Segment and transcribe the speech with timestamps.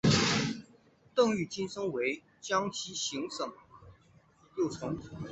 [1.13, 3.53] 邓愈晋升为江西行省
[4.57, 4.97] 右丞。